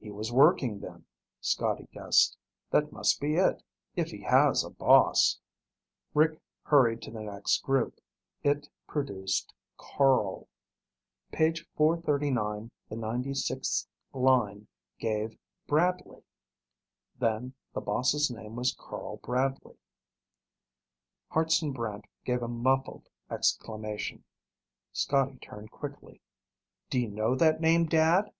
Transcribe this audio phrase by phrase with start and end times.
[0.00, 1.04] "He was working, then,"
[1.38, 2.38] Scotty guessed.
[2.70, 3.62] "That must be it,
[3.94, 5.38] if he has a boss."
[6.14, 8.00] Rick hurried to the next group.
[8.42, 10.48] It produced "Carl."
[11.30, 14.66] Page 439, the 96th line,
[14.98, 15.36] gave
[15.66, 16.24] "Bradley."
[17.18, 19.76] Then the boss's name was Carl Bradley.
[21.28, 24.24] Hartson Brant gave a muffled exclamation.
[24.94, 26.22] Scotty turned quickly.
[26.88, 28.32] "Do you know that name, Dad?"